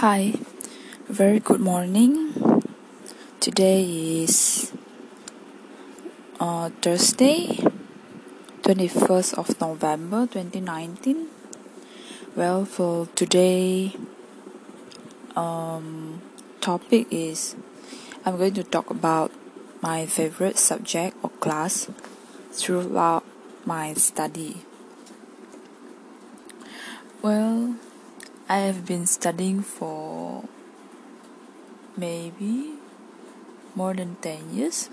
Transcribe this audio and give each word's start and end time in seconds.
Hi, 0.00 0.34
very 1.08 1.40
good 1.40 1.58
morning. 1.58 2.34
Today 3.40 3.80
is 4.20 4.70
uh, 6.38 6.68
Thursday, 6.82 7.64
21st 8.60 9.38
of 9.38 9.58
November 9.58 10.26
2019. 10.26 11.28
Well, 12.36 12.66
for 12.66 13.06
today, 13.14 13.96
um, 15.34 16.20
topic 16.60 17.06
is 17.10 17.56
I'm 18.26 18.36
going 18.36 18.52
to 18.52 18.64
talk 18.64 18.90
about 18.90 19.32
my 19.80 20.04
favorite 20.04 20.58
subject 20.58 21.16
or 21.22 21.30
class 21.40 21.88
throughout 22.52 23.24
my 23.64 23.94
study. 23.94 24.60
Well, 27.22 27.76
I 28.48 28.58
have 28.58 28.86
been 28.86 29.06
studying 29.06 29.60
for 29.60 30.44
maybe 31.96 32.74
more 33.74 33.92
than 33.92 34.14
10 34.22 34.54
years. 34.54 34.88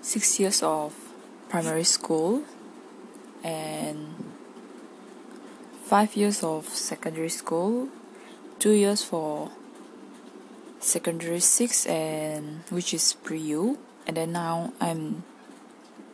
Six 0.00 0.38
years 0.38 0.62
of 0.62 0.94
primary 1.48 1.82
school 1.82 2.44
and 3.42 4.14
five 5.82 6.14
years 6.14 6.44
of 6.44 6.68
secondary 6.68 7.30
school, 7.30 7.88
two 8.60 8.70
years 8.70 9.02
for 9.02 9.50
secondary 10.78 11.40
six 11.40 11.84
and 11.86 12.62
which 12.70 12.94
is 12.94 13.14
pre-U 13.24 13.76
and 14.06 14.16
then 14.16 14.30
now 14.30 14.72
I'm 14.80 15.24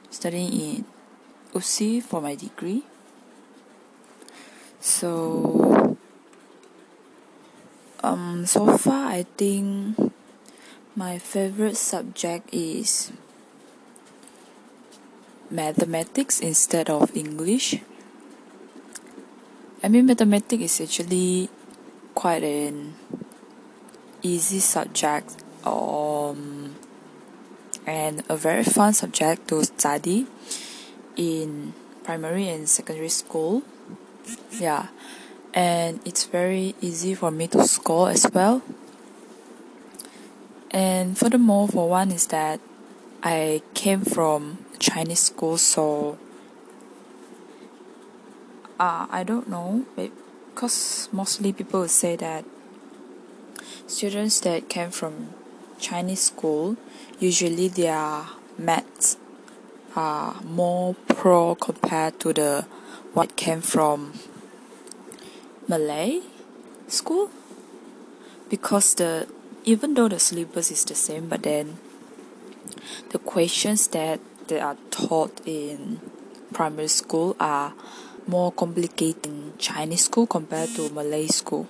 studying 0.08 0.50
in 0.50 0.84
UPSI 1.52 2.02
for 2.02 2.22
my 2.22 2.36
degree. 2.36 2.84
So 4.80 5.69
um 8.02 8.46
so 8.46 8.76
far 8.76 9.12
I 9.12 9.24
think 9.36 9.96
my 10.96 11.18
favorite 11.18 11.76
subject 11.76 12.48
is 12.52 13.12
mathematics 15.50 16.40
instead 16.40 16.88
of 16.88 17.14
English. 17.16 17.80
I 19.82 19.88
mean 19.88 20.06
mathematics 20.06 20.80
is 20.80 20.80
actually 20.80 21.48
quite 22.14 22.42
an 22.42 22.94
easy 24.22 24.60
subject 24.60 25.36
um 25.64 26.76
and 27.86 28.22
a 28.28 28.36
very 28.36 28.64
fun 28.64 28.92
subject 28.92 29.48
to 29.48 29.64
study 29.64 30.26
in 31.16 31.72
primary 32.04 32.48
and 32.48 32.68
secondary 32.68 33.08
school 33.08 33.62
yeah 34.58 34.88
and 35.52 36.00
it's 36.04 36.24
very 36.26 36.74
easy 36.80 37.14
for 37.14 37.30
me 37.30 37.46
to 37.48 37.66
score 37.66 38.10
as 38.10 38.26
well. 38.32 38.62
And 40.70 41.18
furthermore 41.18 41.68
for 41.68 41.88
one 41.88 42.12
is 42.12 42.26
that 42.28 42.60
I 43.22 43.62
came 43.74 44.02
from 44.02 44.64
Chinese 44.78 45.20
school 45.20 45.58
so 45.58 46.18
uh, 48.78 49.06
I 49.10 49.24
don't 49.24 49.48
know 49.48 49.84
because 49.96 51.08
mostly 51.12 51.52
people 51.52 51.86
say 51.88 52.16
that 52.16 52.44
students 53.86 54.40
that 54.40 54.68
came 54.68 54.90
from 54.90 55.34
Chinese 55.78 56.20
school 56.20 56.76
usually 57.18 57.68
their 57.68 58.24
maths 58.56 59.16
are 59.96 60.40
more 60.42 60.94
pro 61.08 61.54
compared 61.56 62.18
to 62.20 62.32
the 62.32 62.64
what 63.12 63.36
came 63.36 63.60
from 63.60 64.14
Malay 65.68 66.20
school 66.88 67.30
because 68.48 68.94
the 68.94 69.28
even 69.64 69.94
though 69.94 70.08
the 70.08 70.18
syllabus 70.18 70.70
is 70.70 70.84
the 70.84 70.94
same 70.94 71.28
but 71.28 71.42
then 71.42 71.78
the 73.10 73.18
questions 73.18 73.88
that 73.88 74.20
they 74.48 74.60
are 74.60 74.76
taught 74.90 75.40
in 75.46 76.00
primary 76.52 76.88
school 76.88 77.36
are 77.38 77.72
more 78.26 78.52
complicated 78.52 79.26
in 79.26 79.52
Chinese 79.58 80.04
school 80.04 80.26
compared 80.26 80.68
to 80.70 80.90
Malay 80.90 81.26
school. 81.26 81.66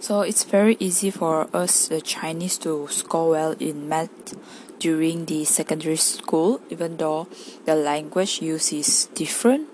So 0.00 0.22
it's 0.22 0.44
very 0.44 0.76
easy 0.80 1.10
for 1.10 1.48
us 1.54 1.88
the 1.88 2.00
Chinese 2.00 2.58
to 2.58 2.88
score 2.88 3.30
well 3.30 3.52
in 3.60 3.88
math 3.88 4.34
during 4.78 5.26
the 5.26 5.44
secondary 5.44 5.96
school 5.96 6.60
even 6.70 6.96
though 6.96 7.28
the 7.66 7.74
language 7.74 8.42
used 8.42 8.72
is 8.72 9.06
different 9.14 9.68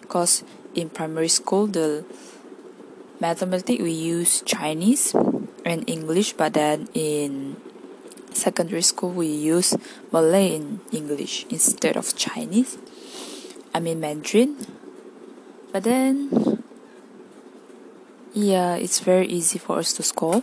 because 0.00 0.42
in 0.76 0.90
primary 0.90 1.28
school 1.28 1.66
the 1.66 2.04
mathematics 3.18 3.82
we 3.82 3.90
use 3.90 4.42
Chinese 4.42 5.16
and 5.64 5.88
English 5.88 6.34
but 6.34 6.52
then 6.52 6.86
in 6.92 7.56
secondary 8.36 8.82
school 8.82 9.10
we 9.10 9.26
use 9.26 9.74
Malay 10.12 10.56
and 10.56 10.80
English 10.92 11.46
instead 11.48 11.96
of 11.96 12.14
Chinese. 12.14 12.76
I 13.74 13.80
mean 13.80 14.00
Mandarin. 14.00 14.56
But 15.72 15.84
then 15.84 16.62
yeah 18.34 18.76
it's 18.76 19.00
very 19.00 19.26
easy 19.26 19.58
for 19.58 19.78
us 19.78 19.92
to 19.94 20.02
score. 20.02 20.42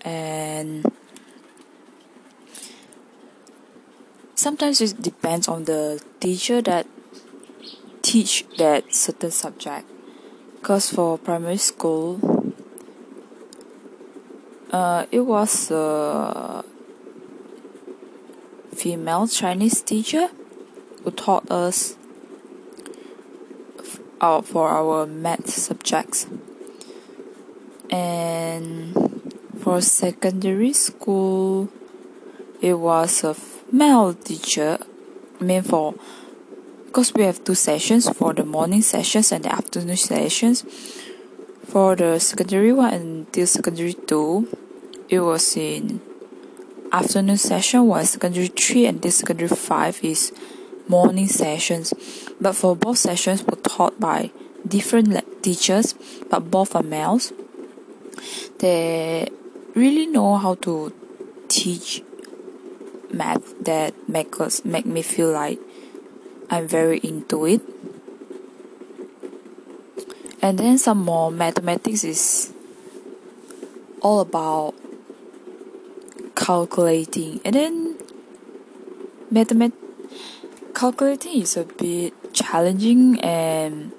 And 0.00 0.86
sometimes 4.34 4.80
it 4.80 5.02
depends 5.02 5.48
on 5.48 5.64
the 5.64 6.02
teacher 6.20 6.62
that 6.62 6.86
teach 8.06 8.46
that 8.56 8.94
certain 8.94 9.32
subject. 9.32 9.84
Because 10.60 10.90
for 10.90 11.18
primary 11.18 11.56
school 11.56 12.54
uh, 14.70 15.06
it 15.10 15.20
was 15.20 15.72
a 15.72 16.64
female 18.72 19.26
Chinese 19.26 19.82
teacher 19.82 20.28
who 21.02 21.10
taught 21.10 21.50
us 21.50 21.96
uh, 24.20 24.40
for 24.40 24.68
our 24.68 25.04
math 25.06 25.50
subjects. 25.50 26.28
And 27.90 28.94
for 29.58 29.80
secondary 29.80 30.72
school 30.74 31.70
it 32.62 32.74
was 32.74 33.24
a 33.24 33.34
male 33.72 34.14
teacher 34.14 34.78
I 35.40 35.44
mean 35.44 35.62
for 35.62 35.94
because 36.96 37.12
we 37.12 37.24
have 37.24 37.44
two 37.44 37.54
sessions 37.54 38.08
for 38.08 38.32
the 38.32 38.42
morning 38.42 38.80
sessions 38.80 39.30
and 39.30 39.44
the 39.44 39.52
afternoon 39.52 39.98
sessions. 39.98 40.64
For 41.66 41.94
the 41.94 42.18
secondary 42.18 42.72
one 42.72 42.94
until 42.94 43.46
secondary 43.46 43.92
two, 43.92 44.48
it 45.10 45.20
was 45.20 45.58
in 45.58 46.00
afternoon 46.90 47.36
session 47.36 47.86
was 47.86 48.08
secondary 48.08 48.46
three 48.46 48.86
and 48.86 49.02
this 49.02 49.16
secondary 49.16 49.48
five 49.48 50.02
is 50.02 50.32
morning 50.88 51.28
sessions. 51.28 51.92
But 52.40 52.56
for 52.56 52.74
both 52.74 52.96
sessions 52.96 53.44
were 53.44 53.60
taught 53.60 54.00
by 54.00 54.30
different 54.66 55.42
teachers, 55.42 55.94
but 56.30 56.50
both 56.50 56.74
are 56.74 56.82
males. 56.82 57.30
They 58.60 59.28
really 59.74 60.06
know 60.06 60.38
how 60.38 60.54
to 60.64 60.94
teach 61.48 62.02
math 63.12 63.62
that 63.66 63.92
make 64.08 64.40
us 64.40 64.64
make 64.64 64.86
me 64.86 65.02
feel 65.02 65.30
like 65.30 65.58
I'm 66.48 66.68
very 66.68 66.98
into 66.98 67.46
it. 67.46 67.60
And 70.40 70.58
then 70.58 70.78
some 70.78 70.98
more 70.98 71.30
mathematics 71.30 72.04
is 72.04 72.52
all 74.00 74.20
about 74.20 74.74
calculating. 76.36 77.40
And 77.44 77.54
then 77.56 77.98
mathemat 79.32 79.72
calculating 80.74 81.42
is 81.42 81.56
a 81.56 81.64
bit 81.64 82.14
challenging 82.32 83.18
and 83.20 83.92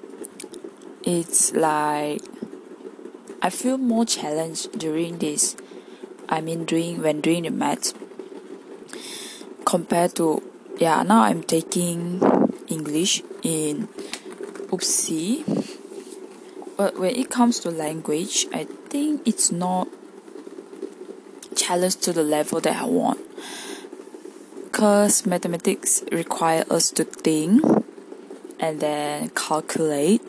it's 1.02 1.52
like 1.52 2.22
I 3.42 3.50
feel 3.50 3.76
more 3.76 4.06
challenged 4.06 4.78
during 4.78 5.18
this. 5.18 5.56
I 6.28 6.40
mean 6.40 6.64
doing 6.64 7.02
when 7.02 7.20
doing 7.20 7.42
the 7.42 7.50
math 7.50 7.92
compared 9.66 10.14
to 10.16 10.47
yeah 10.78 11.02
now 11.02 11.22
I'm 11.22 11.42
taking 11.42 12.20
English 12.68 13.22
in 13.42 13.88
UPSI. 14.70 15.44
But 16.76 16.98
when 16.98 17.16
it 17.16 17.30
comes 17.30 17.58
to 17.60 17.70
language, 17.70 18.46
I 18.52 18.64
think 18.64 19.26
it's 19.26 19.50
not 19.50 19.88
challenged 21.56 22.02
to 22.02 22.12
the 22.12 22.22
level 22.22 22.60
that 22.60 22.76
I 22.76 22.84
want. 22.84 23.18
Because 24.64 25.26
mathematics 25.26 26.04
require 26.12 26.64
us 26.70 26.90
to 26.92 27.04
think 27.04 27.64
and 28.60 28.80
then 28.80 29.30
calculate. 29.30 30.22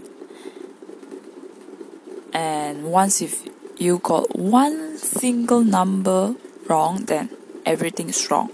And 2.34 2.86
once 2.86 3.22
if 3.22 3.48
you 3.78 4.00
got 4.00 4.36
one 4.36 4.98
single 4.98 5.64
number 5.64 6.36
wrong, 6.68 7.06
then 7.06 7.30
everything 7.66 8.10
is 8.10 8.32
wrong. 8.32 8.50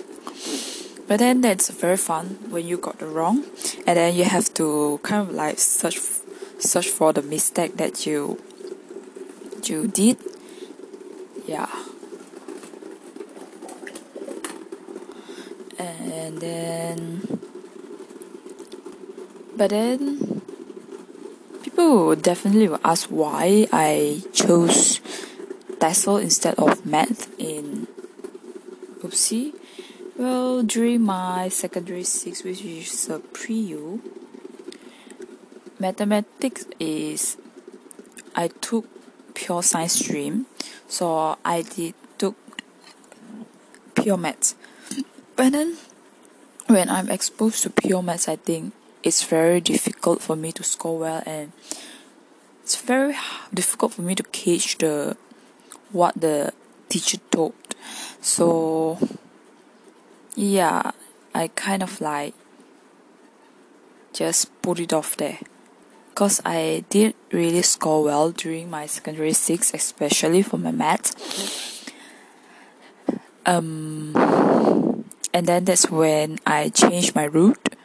But 1.07 1.19
then 1.19 1.41
that's 1.41 1.69
very 1.69 1.97
fun 1.97 2.37
when 2.49 2.65
you 2.65 2.77
got 2.77 2.99
the 2.99 3.05
wrong, 3.05 3.45
and 3.85 3.97
then 3.97 4.15
you 4.15 4.23
have 4.25 4.53
to 4.55 4.99
kind 5.03 5.27
of 5.27 5.33
like 5.33 5.59
search 5.59 5.99
search 6.57 6.87
for 6.87 7.13
the 7.13 7.21
mistake 7.21 7.77
that 7.77 8.05
you 8.05 8.41
you 9.63 9.87
did. 9.87 10.17
Yeah. 11.47 11.69
And 15.77 16.39
then, 16.39 17.39
but 19.55 19.69
then, 19.69 20.41
people 21.63 22.07
will 22.07 22.15
definitely 22.15 22.67
will 22.67 22.79
ask 22.83 23.07
why 23.09 23.67
I 23.71 24.23
chose 24.33 24.99
TESOL 25.79 26.21
instead 26.21 26.55
of 26.55 26.85
math 26.85 27.29
in 27.39 27.87
UPSI. 29.01 29.54
Well, 30.17 30.63
during 30.63 31.01
my 31.01 31.49
secondary 31.49 32.05
six, 32.05 32.45
which 32.45 32.63
is 32.63 33.09
uh, 33.09 33.15
a 33.15 33.19
pre-U, 33.19 34.01
mathematics 35.77 36.65
is 36.79 37.35
I 38.33 38.47
took 38.47 38.87
pure 39.33 39.61
science 39.61 39.99
stream, 39.99 40.45
so 40.87 41.37
I 41.43 41.63
did 41.63 41.95
took 42.17 42.35
pure 43.93 44.15
maths. 44.15 44.55
But 45.35 45.51
then, 45.51 45.75
when 46.67 46.89
I'm 46.89 47.09
exposed 47.09 47.63
to 47.63 47.69
pure 47.69 48.01
maths, 48.01 48.29
I 48.29 48.37
think 48.37 48.71
it's 49.03 49.23
very 49.23 49.59
difficult 49.59 50.21
for 50.21 50.37
me 50.37 50.53
to 50.53 50.63
score 50.63 50.97
well, 50.97 51.23
and 51.25 51.51
it's 52.63 52.79
very 52.79 53.17
difficult 53.53 53.91
for 53.91 54.01
me 54.01 54.15
to 54.15 54.23
catch 54.23 54.77
the 54.77 55.17
what 55.91 56.15
the 56.15 56.53
teacher 56.87 57.17
taught. 57.31 57.75
So, 58.21 58.97
yeah, 60.35 60.91
I 61.33 61.47
kind 61.49 61.81
of 61.81 62.01
like 62.01 62.33
just 64.13 64.49
put 64.61 64.79
it 64.79 64.93
off 64.93 65.17
there 65.17 65.39
because 66.09 66.41
I 66.45 66.85
did 66.89 67.15
really 67.31 67.61
score 67.61 68.03
well 68.03 68.31
during 68.31 68.69
my 68.69 68.85
secondary 68.85 69.33
six, 69.33 69.73
especially 69.73 70.41
for 70.41 70.57
my 70.57 70.71
math. 70.71 71.11
Um, 73.45 74.13
and 75.33 75.45
then 75.45 75.65
that's 75.65 75.89
when 75.89 76.39
I 76.45 76.69
changed 76.69 77.15
my 77.15 77.25
route 77.25 77.75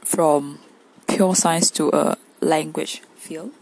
from 0.00 0.58
pure 1.06 1.34
science 1.34 1.70
to 1.72 1.90
a 1.90 2.16
language 2.40 3.02
field. 3.16 3.52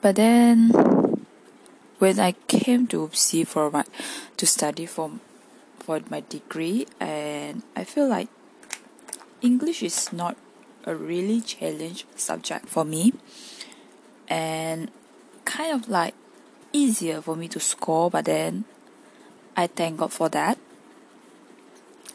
But 0.00 0.16
then, 0.16 0.70
when 1.98 2.18
I 2.18 2.32
came 2.48 2.86
to 2.88 3.08
UPSI 3.08 3.46
for 3.46 3.70
my 3.70 3.84
to 4.36 4.46
study 4.46 4.86
for 4.86 5.10
for 5.82 6.00
my 6.08 6.22
degree, 6.28 6.86
and 7.00 7.62
I 7.74 7.84
feel 7.84 8.08
like 8.08 8.28
English 9.42 9.82
is 9.82 10.12
not 10.12 10.36
a 10.84 10.94
really 10.94 11.40
challenge 11.40 12.06
subject 12.16 12.68
for 12.68 12.84
me 12.84 13.12
and 14.28 14.90
kind 15.44 15.74
of 15.74 15.88
like 15.88 16.14
easier 16.72 17.20
for 17.20 17.36
me 17.36 17.48
to 17.48 17.60
score 17.60 18.10
but 18.10 18.24
then 18.24 18.64
I 19.56 19.66
thank 19.66 19.98
God 19.98 20.12
for 20.12 20.28
that. 20.30 20.58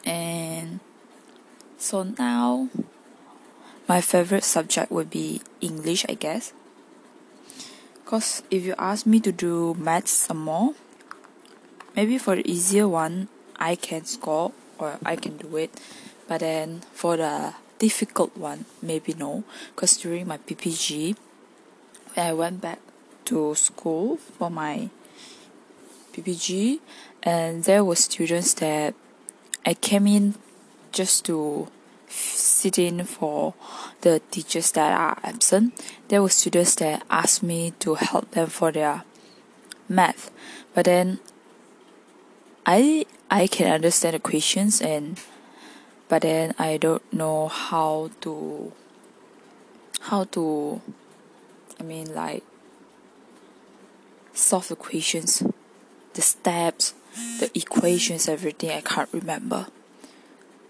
And 0.04 0.80
so 1.78 2.04
now 2.04 2.70
my 3.88 4.02
favorite 4.02 4.44
subject 4.44 4.92
would 4.92 5.10
be 5.10 5.42
English 5.62 6.06
I 6.10 6.14
guess. 6.16 6.54
Because 8.04 8.42
if 8.50 8.64
you 8.64 8.74
ask 8.80 9.06
me 9.06 9.20
to 9.20 9.32
do 9.32 9.76
maths 9.76 10.12
some 10.12 10.40
more 10.40 10.74
maybe 11.96 12.18
for 12.18 12.36
the 12.36 12.50
easier 12.50 12.88
one 12.88 13.28
I 13.60 13.76
can 13.76 14.06
score 14.06 14.52
or 14.80 14.98
I 15.06 15.16
can 15.16 15.38
do 15.38 15.58
it 15.58 15.72
but 16.28 16.42
then 16.42 16.82
for 16.94 17.16
the 17.16 17.54
difficult 17.80 18.36
one, 18.36 18.66
maybe 18.82 19.14
no, 19.14 19.44
because 19.74 19.98
during 19.98 20.28
my 20.28 20.38
PPG, 20.38 21.16
when 22.14 22.26
I 22.26 22.34
went 22.34 22.62
back 22.62 22.80
to 23.26 23.56
school 23.56 24.18
for 24.18 24.50
my 24.50 24.90
PPG, 26.14 26.80
and 27.24 27.64
there 27.64 27.84
were 27.84 27.96
students 27.96 28.54
that 28.56 28.94
I 29.66 29.74
came 29.74 30.08
in 30.08 30.36
just 30.92 31.26
to 31.26 31.68
sit 32.10 32.78
in 32.78 33.04
for 33.06 33.54
the 34.02 34.22
teachers 34.32 34.72
that 34.72 34.98
are 34.98 35.18
absent. 35.24 35.74
There 36.08 36.22
were 36.22 36.30
students 36.30 36.76
that 36.76 37.04
asked 37.10 37.44
me 37.44 37.74
to 37.80 37.96
help 37.96 38.32
them 38.32 38.48
for 38.48 38.72
their 38.72 39.04
math, 39.88 40.32
but 40.74 40.86
then 40.86 41.20
I 42.70 43.06
I 43.32 43.48
can 43.48 43.72
understand 43.72 44.16
the 44.16 44.20
questions 44.20 44.82
and 44.82 45.18
but 46.10 46.24
then 46.24 46.54
I 46.60 46.76
don't 46.76 47.02
know 47.14 47.48
how 47.48 48.12
to 48.22 48.74
how 50.02 50.26
to 50.26 50.82
I 51.80 51.84
mean 51.84 52.14
like 52.14 52.44
solve 54.34 54.68
the 54.68 54.76
questions 54.76 55.42
the 56.14 56.22
steps 56.22 56.94
the 57.40 57.50
equations 57.58 58.28
everything. 58.28 58.72
I 58.72 58.82
can't 58.82 59.10
remember. 59.14 59.68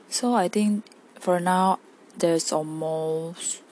So 0.08 0.36
I 0.36 0.48
think 0.50 0.86
for 1.20 1.40
now 1.40 1.80
there's 2.16 2.52
almost 2.52 3.64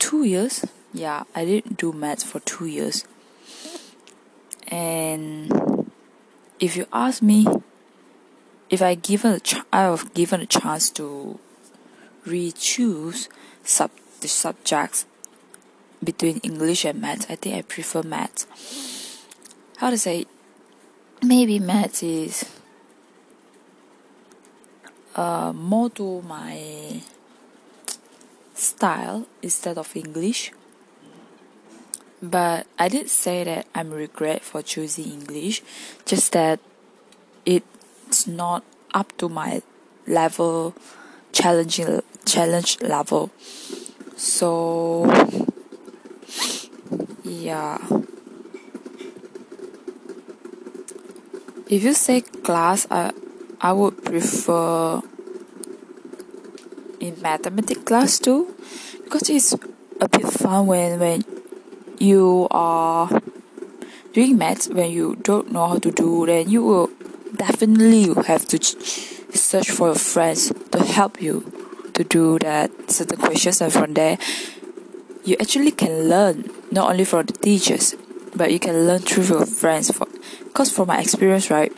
two 0.00 0.24
years. 0.24 0.64
Yeah 0.92 1.22
I 1.32 1.44
didn't 1.44 1.76
do 1.78 1.92
maths 1.92 2.24
for 2.24 2.40
two 2.40 2.66
years. 2.66 3.04
And 4.66 5.63
if 6.60 6.76
you 6.76 6.86
ask 6.92 7.22
me 7.22 7.46
if 8.70 8.82
I 8.82 8.94
given 8.94 9.32
a 9.32 9.40
ch- 9.40 9.62
I 9.72 9.82
have 9.82 10.14
given 10.14 10.40
a 10.40 10.46
chance 10.46 10.90
to 10.90 11.38
re-choose 12.24 13.28
sub 13.62 13.90
the 14.20 14.28
subjects 14.28 15.06
between 16.02 16.38
English 16.38 16.84
and 16.84 17.00
math, 17.00 17.30
I 17.30 17.36
think 17.36 17.56
I 17.56 17.62
prefer 17.62 18.02
math. 18.02 18.46
How 19.78 19.90
to 19.90 19.98
say? 19.98 20.26
Maybe 21.22 21.58
math 21.58 22.02
is 22.02 22.44
uh, 25.14 25.52
more 25.54 25.90
to 25.90 26.22
my 26.22 27.00
style 28.54 29.26
instead 29.42 29.78
of 29.78 29.94
English. 29.96 30.52
But 32.24 32.66
I 32.78 32.88
did 32.88 33.10
say 33.10 33.44
that 33.44 33.66
I'm 33.74 33.90
regret 33.90 34.42
for 34.42 34.62
choosing 34.62 35.04
English, 35.04 35.60
just 36.06 36.32
that 36.32 36.58
it's 37.44 38.26
not 38.26 38.64
up 38.94 39.12
to 39.18 39.28
my 39.28 39.60
level 40.06 40.74
challenging 41.32 42.00
challenge 42.24 42.80
level. 42.80 43.30
So 44.16 45.04
yeah. 47.24 47.76
If 51.68 51.84
you 51.84 51.92
say 51.92 52.22
class 52.22 52.86
i 52.90 53.12
i 53.60 53.72
would 53.72 54.02
prefer 54.02 55.02
in 57.00 57.20
mathematics 57.20 57.82
class 57.84 58.18
too 58.18 58.54
because 59.02 59.28
it's 59.28 59.52
a 60.00 60.08
bit 60.08 60.24
fun 60.24 60.66
when 60.66 60.98
when 60.98 61.33
you 61.98 62.46
are 62.50 63.20
doing 64.12 64.38
maths 64.38 64.68
when 64.68 64.90
you 64.90 65.16
don't 65.22 65.52
know 65.52 65.66
how 65.68 65.78
to 65.78 65.90
do 65.90 66.26
then 66.26 66.48
you 66.48 66.62
will 66.62 66.90
definitely 67.36 68.12
have 68.26 68.46
to 68.46 68.58
search 69.36 69.70
for 69.70 69.88
your 69.88 69.96
friends 69.96 70.52
to 70.70 70.82
help 70.82 71.20
you 71.20 71.42
to 71.94 72.04
do 72.04 72.38
that 72.40 72.70
certain 72.90 73.18
questions 73.18 73.60
and 73.60 73.72
from 73.72 73.94
there. 73.94 74.18
You 75.24 75.36
actually 75.40 75.70
can 75.70 76.08
learn 76.08 76.50
not 76.70 76.90
only 76.90 77.04
from 77.04 77.26
the 77.26 77.32
teachers 77.32 77.94
but 78.34 78.52
you 78.52 78.58
can 78.58 78.86
learn 78.86 79.00
through 79.00 79.24
your 79.24 79.46
friends 79.46 79.90
for 79.90 80.06
because 80.44 80.70
from 80.70 80.88
my 80.88 81.00
experience 81.00 81.50
right 81.50 81.72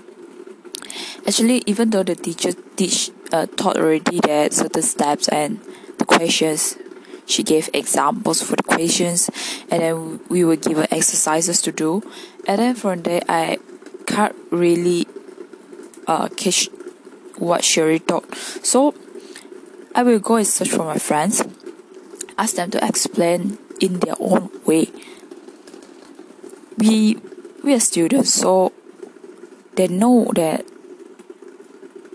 actually 1.27 1.63
even 1.67 1.91
though 1.91 2.03
the 2.03 2.15
teacher 2.15 2.53
teach 2.77 3.11
uh, 3.33 3.47
taught 3.47 3.77
already 3.77 4.21
that 4.21 4.53
certain 4.53 4.83
steps 4.83 5.29
and 5.29 5.61
the 5.99 6.05
questions 6.05 6.77
she 7.27 7.43
gave 7.43 7.69
examples 7.75 8.43
for 8.43 8.57
the 8.57 8.63
questions 8.63 9.31
and 9.71 9.83
then 9.83 10.21
we 10.29 10.45
were 10.45 10.57
given 10.57 10.87
exercises 10.91 11.61
to 11.61 11.73
do 11.73 12.03
and 12.47 12.59
then 12.59 12.75
from 12.75 13.03
there 13.03 13.23
i 13.29 13.59
can't 14.07 14.37
really 14.51 15.07
uh, 16.07 16.29
catch 16.29 16.69
what 17.39 17.65
Sherry 17.65 17.99
taught. 17.99 18.35
So 18.35 18.95
I 19.95 20.03
will 20.03 20.19
go 20.19 20.37
and 20.37 20.47
search 20.47 20.71
for 20.71 20.85
my 20.85 20.99
friends, 20.99 21.43
ask 22.39 22.57
them 22.57 22.71
to 22.71 22.87
explain 22.87 23.59
in 23.81 24.01
their 24.01 24.15
own 24.19 24.51
way. 24.65 24.89
We 26.79 27.19
we 27.63 27.75
are 27.75 27.81
students, 27.81 28.33
so 28.33 28.73
they 29.75 29.89
know 29.89 30.31
that 30.35 30.65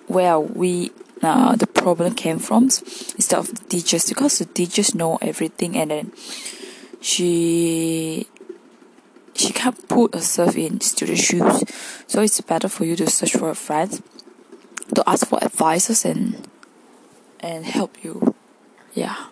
where 0.07 0.39
we 0.39 0.91
uh, 1.21 1.55
the 1.55 1.67
problem 1.67 2.15
came 2.15 2.39
from. 2.39 2.63
Instead 2.63 3.39
of 3.39 3.47
the 3.53 3.63
teachers 3.69 4.09
because 4.09 4.39
the 4.39 4.45
teachers 4.45 4.95
know 4.95 5.17
everything 5.21 5.77
and 5.77 5.91
then 5.91 6.11
she 7.01 8.27
she 9.33 9.53
can't 9.53 9.87
put 9.87 10.13
herself 10.13 10.55
in 10.55 10.81
student 10.81 11.17
shoes. 11.19 11.63
So 12.07 12.21
it's 12.21 12.41
better 12.41 12.67
for 12.67 12.85
you 12.85 12.95
to 12.97 13.09
search 13.09 13.33
for 13.33 13.49
a 13.49 13.55
friend 13.55 14.01
to 14.95 15.09
ask 15.09 15.27
for 15.27 15.43
advices 15.43 16.05
and 16.05 16.47
and 17.39 17.65
help 17.65 18.03
you. 18.03 18.35
Yeah. 18.93 19.27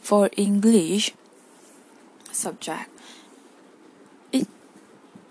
For 0.00 0.28
english 0.36 1.12
subject 2.32 2.90
it 4.32 4.48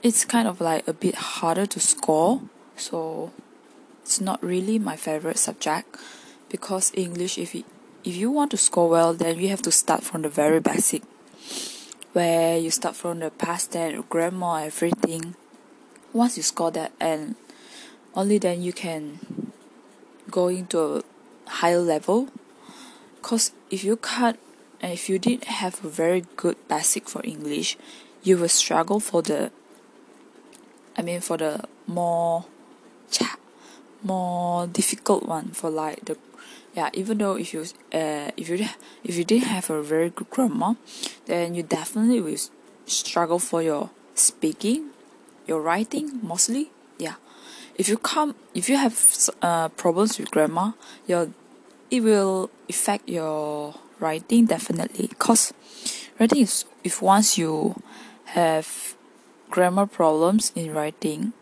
it's 0.03 0.23
kind 0.25 0.47
of 0.47 0.61
like 0.61 0.87
a 0.87 0.93
bit 0.93 1.15
harder 1.15 1.65
to 1.65 1.79
score. 1.79 2.41
So 2.77 3.31
it's 4.09 4.19
not 4.19 4.43
really 4.43 4.79
my 4.79 4.95
favorite 4.95 5.37
subject 5.37 5.95
because 6.49 6.91
English 6.95 7.37
if 7.37 7.53
you, 7.53 7.63
if 8.03 8.15
you 8.15 8.31
want 8.31 8.49
to 8.49 8.57
score 8.57 8.89
well 8.89 9.13
then 9.13 9.37
you 9.37 9.49
have 9.49 9.61
to 9.61 9.71
start 9.71 10.03
from 10.03 10.23
the 10.23 10.29
very 10.29 10.59
basic 10.59 11.03
where 12.13 12.57
you 12.57 12.71
start 12.71 12.95
from 12.95 13.19
the 13.19 13.29
past 13.29 13.73
tense 13.73 14.03
grammar 14.09 14.61
everything. 14.61 15.35
Once 16.11 16.37
you 16.37 16.41
score 16.41 16.71
that 16.71 16.91
and 16.99 17.35
only 18.15 18.39
then 18.39 18.63
you 18.63 18.73
can 18.73 19.19
go 20.31 20.47
into 20.47 20.79
a 20.79 21.03
higher 21.47 21.77
level. 21.77 22.29
Because 23.21 23.51
if 23.69 23.83
you 23.83 23.95
can't 23.95 24.39
and 24.81 24.91
if 24.91 25.07
you 25.07 25.19
didn't 25.19 25.43
have 25.43 25.85
a 25.85 25.87
very 25.87 26.25
good 26.35 26.55
basic 26.67 27.09
for 27.09 27.21
english 27.25 27.77
you 28.23 28.37
will 28.37 28.47
struggle 28.47 29.01
for 29.01 29.21
the 29.21 29.51
i 30.97 31.01
mean 31.01 31.19
for 31.19 31.35
the 31.35 31.61
more 31.85 32.45
more 34.03 34.67
difficult 34.67 35.23
one 35.23 35.49
for 35.49 35.69
like 35.69 36.05
the 36.05 36.17
yeah 36.75 36.89
even 36.93 37.17
though 37.17 37.35
if 37.35 37.53
you 37.53 37.61
uh 37.93 38.31
if 38.37 38.49
you 38.49 38.65
if 39.03 39.17
you 39.17 39.23
didn't 39.23 39.47
have 39.47 39.69
a 39.69 39.81
very 39.83 40.09
good 40.09 40.29
grammar 40.29 40.75
then 41.25 41.53
you 41.53 41.63
definitely 41.63 42.21
will 42.21 42.37
struggle 42.85 43.39
for 43.39 43.61
your 43.61 43.89
speaking 44.15 44.89
your 45.47 45.61
writing 45.61 46.19
mostly 46.21 46.71
yeah. 46.99 47.15
If 47.75 47.87
you 47.87 47.97
come 47.97 48.35
if 48.53 48.67
you 48.69 48.75
have 48.75 48.99
uh, 49.41 49.69
problems 49.69 50.19
with 50.19 50.29
grammar 50.29 50.73
your 51.07 51.31
it 51.89 52.01
will 52.01 52.51
affect 52.69 53.07
your 53.07 53.73
writing 53.99 54.45
definitely 54.45 55.07
because 55.07 55.53
writing 56.19 56.41
is 56.41 56.65
if 56.83 57.01
once 57.01 57.37
you 57.37 57.81
have 58.35 58.95
grammar 59.49 59.87
problems 59.87 60.51
in 60.55 60.73
writing 60.73 61.33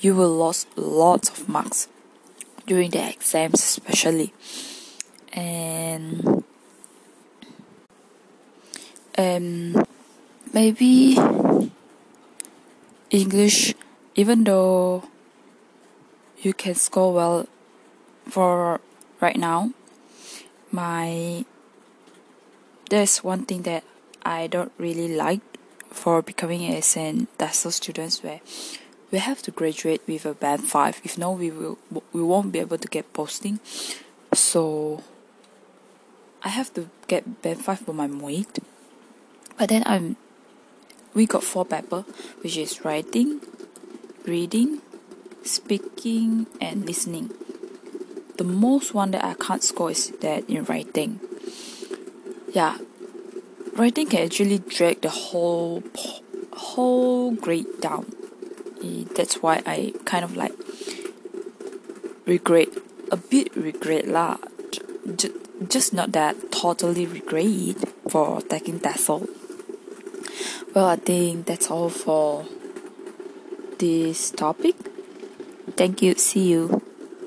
you 0.00 0.14
will 0.14 0.46
lose 0.46 0.66
lots 0.76 1.28
of 1.30 1.48
marks 1.48 1.88
during 2.66 2.90
the 2.90 3.08
exams 3.08 3.60
especially. 3.60 4.32
And 5.32 6.44
um 9.16 9.84
maybe 10.52 11.18
English, 13.10 13.74
even 14.14 14.44
though 14.44 15.04
you 16.40 16.52
can 16.52 16.74
score 16.74 17.12
well 17.12 17.46
for 18.26 18.80
right 19.20 19.36
now, 19.36 19.72
my 20.70 21.44
there's 22.90 23.24
one 23.24 23.44
thing 23.44 23.62
that 23.62 23.84
I 24.24 24.46
don't 24.46 24.72
really 24.78 25.14
like 25.14 25.40
for 25.90 26.22
becoming 26.22 26.62
a 26.72 26.82
an 26.96 27.28
TESOL 27.38 27.72
students 27.72 28.22
where 28.22 28.40
we 29.10 29.18
have 29.18 29.42
to 29.42 29.50
graduate 29.50 30.02
with 30.06 30.26
a 30.26 30.34
band 30.34 30.64
five. 30.64 31.00
If 31.04 31.16
no, 31.16 31.32
we 31.32 31.50
will 31.50 31.78
we 32.12 32.22
won't 32.22 32.52
be 32.52 32.58
able 32.58 32.78
to 32.78 32.88
get 32.88 33.12
posting. 33.12 33.60
So 34.34 35.02
I 36.42 36.50
have 36.50 36.72
to 36.74 36.90
get 37.06 37.42
band 37.42 37.64
five 37.64 37.80
for 37.80 37.92
my 37.92 38.06
MUET. 38.06 38.58
But 39.58 39.70
then 39.70 39.82
I'm 39.86 40.16
we 41.14 41.26
got 41.26 41.42
four 41.42 41.64
paper, 41.64 42.04
which 42.42 42.56
is 42.56 42.84
writing, 42.84 43.40
reading, 44.26 44.82
speaking, 45.42 46.46
and 46.60 46.84
listening. 46.84 47.32
The 48.36 48.44
most 48.44 48.94
one 48.94 49.10
that 49.12 49.24
I 49.24 49.34
can't 49.34 49.64
score 49.64 49.90
is 49.90 50.10
that 50.20 50.48
in 50.48 50.64
writing. 50.64 51.18
Yeah, 52.52 52.78
writing 53.72 54.06
can 54.06 54.26
actually 54.26 54.58
drag 54.60 55.00
the 55.00 55.10
whole 55.10 55.82
whole 56.52 57.32
grade 57.32 57.80
down. 57.80 58.17
That's 59.14 59.42
why 59.42 59.62
I 59.66 59.92
kind 60.04 60.24
of 60.24 60.36
like 60.36 60.54
regret 62.26 62.68
a 63.10 63.16
bit 63.16 63.54
regret 63.56 64.06
lah. 64.06 64.38
Just 65.66 65.92
not 65.92 66.12
that 66.12 66.52
totally 66.52 67.06
regret 67.06 67.82
for 68.08 68.40
taking 68.42 68.78
TESOL. 68.78 69.28
Well, 70.74 70.86
I 70.86 70.96
think 70.96 71.46
that's 71.46 71.70
all 71.70 71.90
for 71.90 72.46
this 73.78 74.30
topic. 74.30 74.76
Thank 75.76 76.02
you. 76.02 76.14
See 76.14 76.48
you. 76.48 76.87